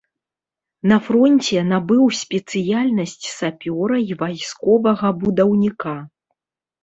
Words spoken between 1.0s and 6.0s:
фронце набыў спецыяльнасць сапёра і вайсковага будаўніка.